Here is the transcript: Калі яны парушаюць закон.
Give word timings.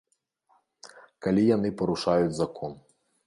Калі 1.27 1.43
яны 1.49 1.69
парушаюць 1.81 2.35
закон. 2.41 2.71